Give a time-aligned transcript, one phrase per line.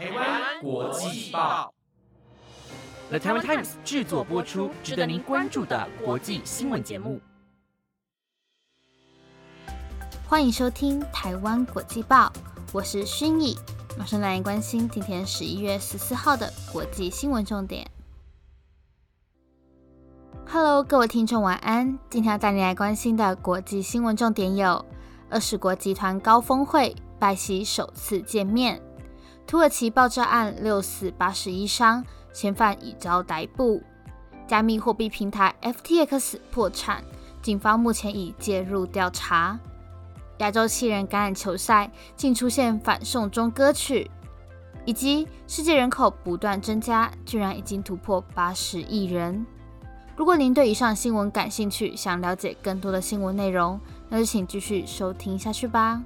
[0.00, 1.74] 台湾国际报
[3.10, 7.20] ，The Taiwan Times 制作播出，值得您关注的国际新闻节目。
[10.26, 12.32] 欢迎收听台湾国际报，
[12.72, 13.54] 我是薰逸，
[13.98, 17.86] 马上来关心今天十一月十四号的国际新闻重点。
[20.46, 21.98] Hello，各位听众，晚安。
[22.08, 24.82] 今天要带你来关心的国际新闻重点有：
[25.28, 28.80] 二十国集团高峰会，拜习首次见面；
[29.50, 33.82] 土耳其爆炸案六死八十一伤，嫌犯已遭逮捕；
[34.46, 37.02] 加密货币平台 FTX 破产，
[37.42, 39.58] 警方目前已介入调查；
[40.38, 44.08] 亚洲七人橄榄球赛竟出现反送中歌曲；
[44.84, 49.44] 以及世界人口不断增加，居然已经突破八十亿人。
[50.14, 56.00] 如果您对以上新闻感兴趣，想了解更多的新闻内容，那就请继续收听下去吧。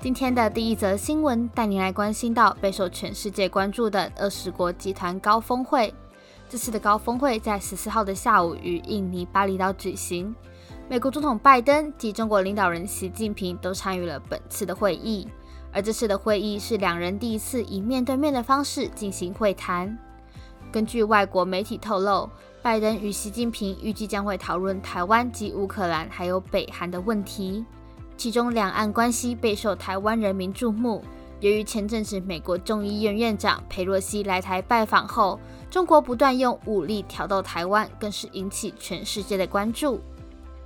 [0.00, 5.92] 今天的第一则新闻带您来关心到备受全世界关注的二十国集团高峰会。
[6.48, 10.32] 这次的高峰会在十四号的下午于印尼巴厘岛举行，
[10.88, 15.26] 美国总统拜登及中国领导人习近平都参与了本次的会议。
[15.72, 19.98] 而这次的会议是两人第一次以面对面的方式进行会谈。
[20.70, 22.30] 根据外国媒体透露，
[22.62, 27.64] 拜登与习近平预计将会讨论台湾及乌克兰还有北韩的问题。
[28.18, 31.04] 其中，两岸关系备受台湾人民注目。
[31.38, 35.38] 由于前阵子美国众议院院长佩洛西来台拜访后，
[35.70, 40.00] 中国不断用武力挑逗台湾，更是引起全世界的关注。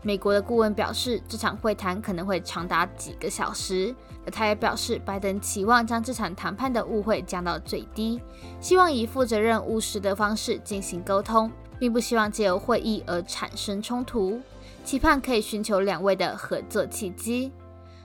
[0.01, 3.95] 美国的顾问表示，这场会谈可能会长达几个小时。
[4.25, 8.19] 而他也表示，拜登期望将这场谈判的误会降到最低，
[8.63, 14.41] 希望以负责任务实的方式进行沟通，并不希望借由会议而产生冲突，
[14.85, 17.53] 期盼可以寻求两位的合作契机。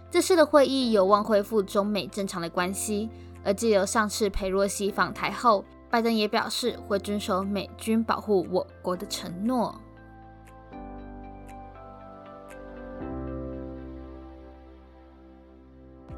[0.10, 3.10] 这次的会议有望恢复中美正常的关系。
[3.44, 9.74] 而借由上次佩洛西访台后，拜登也表示会遵守美军保护我国的承诺。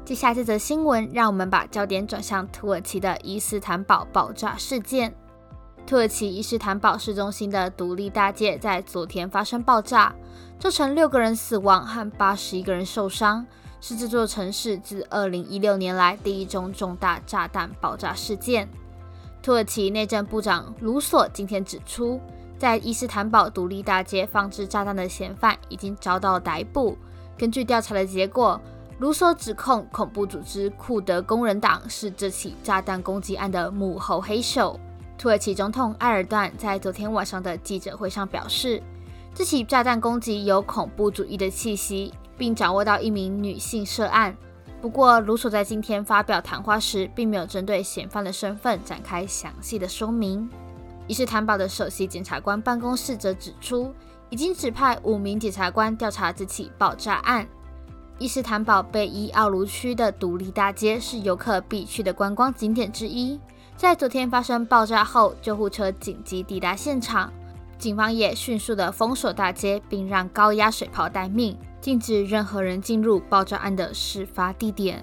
[0.04, 5.14] 接下来这则新闻，让我们把焦点转向土耳其的伊斯坦堡爆炸事件。
[5.90, 10.14] 土耳其伊斯坦堡市中心的独立大街在昨天发生爆炸，
[10.56, 13.44] 造成六个人死亡和八十一个人受伤，
[13.80, 18.68] 是这座城市自二零一六年来第一宗重大炸弹爆炸事件。
[19.42, 22.20] 土耳其内政部长卢索今天指出，
[22.56, 26.96] 在伊斯坦堡独立大街放置炸弹的嫌犯已经遭到逮捕。
[27.36, 28.60] 根据调查的结果。
[29.00, 34.78] 卢索指控恐怖组织库德工人党是这起炸弹攻击案的幕后黑手。
[35.20, 38.82] 土耳其总统埃尔段在昨天晚上的记者会上表示，
[39.34, 44.34] 这起炸弹攻击有恐怖主义的气息，并掌握到一名女性涉案。
[44.80, 50.48] 不过，卢索在今天发表谈话时，并没有针对嫌犯的身份展开详细的说明。
[51.06, 53.92] 伊斯坦堡的首席检察官办公室则指出，
[54.30, 57.46] 已经指派五名检察官调查这起爆炸案。
[58.18, 63.38] 伊斯坦堡贝伊奥卢区的独立大街是游客必去的观光景点之一。
[63.80, 67.32] 在昨天发生爆炸后，救护车紧急抵达现场，
[67.78, 75.02] 警方也迅速的封锁大街，并让高压水炮待命，禁止任何人进入爆炸案的事发地点。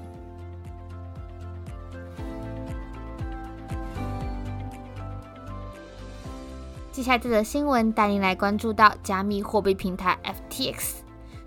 [6.91, 10.97] 接下来的新闻带您来关注到加密货币平台 FTX。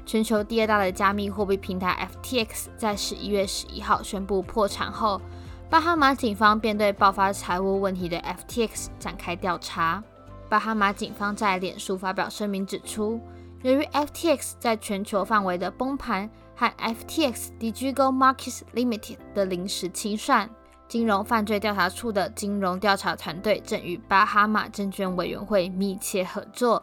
[0.04, 5.22] 全球第二大的加密货币平台 FTX 在十一月十一号宣布破产后，
[5.70, 10.02] 巴哈马警方便对爆发财务问题的 FTX 展开调查。
[10.48, 13.20] 巴哈马警方在脸书发表声明指出，
[13.62, 20.50] 由于 FTX 在全球范围的崩盘和 FTX Digital Markets Limited 的临时清算，
[20.88, 26.82] 金融犯罪调查处的金融调查团队正与巴哈马证券委员会密切合作，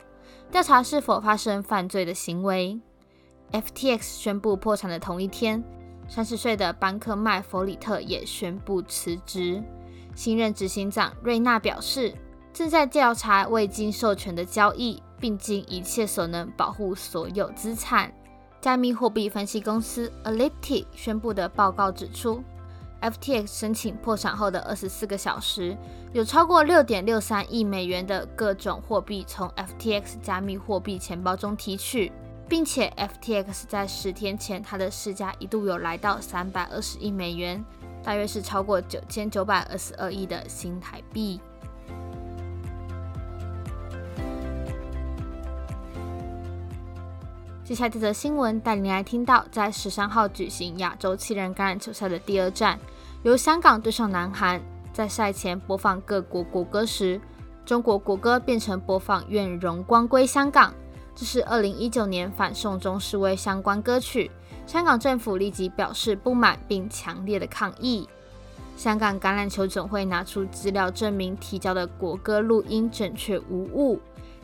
[0.49, 2.79] 调查是否发生犯罪的行为。
[3.51, 5.61] FTX 宣布破产的同一天，
[6.07, 9.61] 三十岁的班克麦弗里特也宣布辞职。
[10.15, 12.13] 新任执行长瑞纳表示，
[12.51, 18.11] 正在调查未经授权的交易，并尽一切所能保护所有资产。
[18.59, 22.41] 加密货币分析公司 Elliptic 宣布的报告指出
[23.01, 25.77] ，FTX 申请破产后的二十四个小时，
[26.13, 32.11] 有超过六点六三亿美元的各种货币从 FTX 加密货币钱包中提取。
[32.49, 37.63] 并且，FTX 在十天前，它的市价一度有来到三百二十亿美元，
[38.03, 41.41] 大约是超过九千九百二十二亿的新台币。
[47.65, 52.79] 接下来这则新闻带您来听到，在十三号举行亚洲七人橄榄球赛的第二战，
[53.23, 54.61] 由香港对上南韩。
[54.93, 57.19] 在赛前播放各国国歌时，
[57.65, 60.73] 中国国歌变成播放“愿荣光归香港”，
[61.19, 64.29] 这是二零一九年反送中示威相关歌曲。
[64.67, 68.07] 香港政府立即表示不满，并强烈的抗议。
[68.75, 73.99] 香港橄榄球总会拿出资料证明提交的国歌录音准确无误。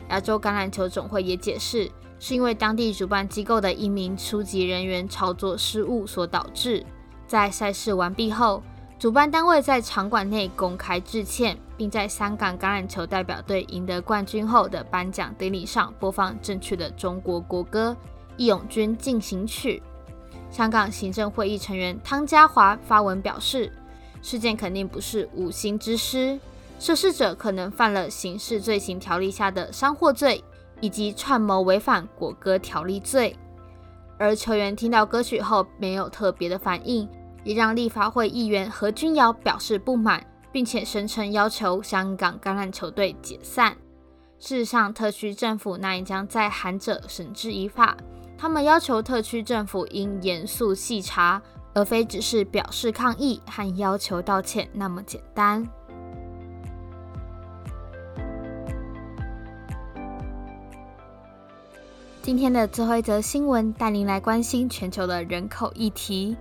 [0.08, 1.88] 亚洲橄榄球总会也解释。
[2.18, 6.84] 是因为当地主办机构的一名初级人员操作失误所导致。
[7.28, 8.62] 在赛事完毕后，
[8.98, 17.94] 主办单位在场馆内公开致歉，并在香港橄榄球代表队赢得冠军后的颁奖典礼上播放正确的中国国歌
[18.36, 19.82] 《义勇军进行曲》。
[20.54, 23.70] 香港行政会议成员汤家华发文表示，
[24.22, 26.38] 事件肯定不是无心之失，
[26.78, 30.42] 涉事者可能犯了刑事罪行条例下的伤祸罪。
[30.80, 33.34] 以及串谋违反国歌条例罪，
[34.18, 37.08] 而球员听到歌曲后没有特别的反应，
[37.44, 43.76] 也让立法会议员何君尧表示不满，并且声称要求香港橄榄球队解散。
[44.40, 47.96] 事实上，特区政府那也将在韩者绳之以法。
[48.36, 51.40] 他们要求特区政府应严肃细查，
[51.72, 55.66] 而非只是表示抗议和要求道歉那么简单。
[62.20, 66.36] 今天的最后一则新闻，带您来关心全球的人口议题。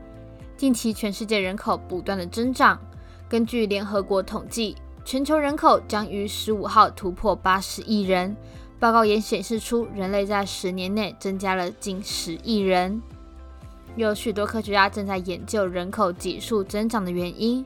[0.55, 2.79] 近期，全世界人口不断的增长。
[3.27, 8.35] 根据联合国统计，全球人口将于十五号突破八十亿人。
[8.79, 13.01] 报告也显示出，人类在十年内增加了近十亿人。
[13.95, 17.65] 有许多科学家正在研究人口急速增长的原因，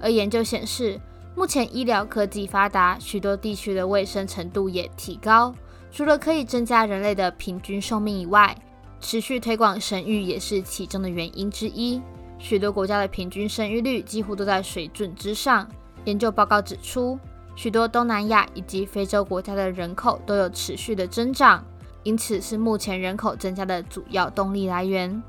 [0.00, 1.00] 而研究显示，
[1.34, 5.54] 目前医疗科技发达，许多地区的卫生程度也提高。
[5.90, 8.56] 除了可以增加人类的平均寿命以外，
[9.00, 12.02] 持续推广生育也是其中的原因之一。
[12.38, 15.68] 许多国家的平均生育率几乎都在水准之上。
[16.04, 17.18] 研究报告指出，
[17.54, 21.64] 许多东南亚以及非洲国家的人口都有持续的增长，
[22.02, 25.22] 因此是目前人口增加的主要动力来源。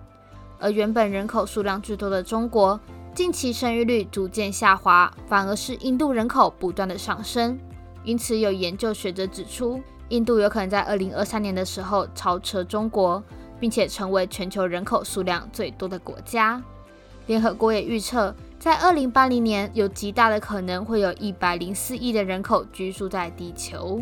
[0.59, 2.79] 而原本人口数量最多的中国，
[3.15, 7.57] 近期生育率逐渐下滑，反而是印度人口不断的上升。
[8.03, 9.81] 因此，有研究学者指出。
[10.09, 13.23] 印度有可能在二零二三年的时候超车中国，
[13.59, 16.59] 并且成为全球人口数量最多的国家。
[17.29, 24.01] 联合国也预测，在二零八零年有极大的可能会有一百零四亿的人口居住在地球。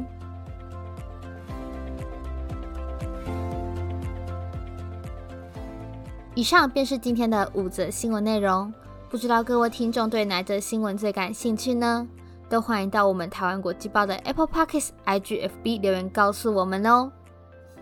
[6.34, 8.74] 以上便是今天的五则新闻内容，
[9.10, 12.08] 不知道各位听众对哪则新闻最感兴趣呢？
[12.48, 17.12] 都欢迎到我们台湾国际报的 Apple Podcasts、IGFB 留言告诉我们哦。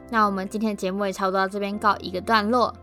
[0.09, 2.73] 那我们今天的节目也差不多到这边告一个段落。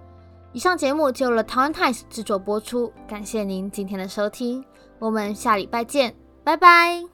[0.53, 4.65] 以上节目就由了台湾 Times 制作播出，感谢您今天的收听，
[4.99, 6.15] 我们下礼拜见，
[6.45, 7.12] 拜拜。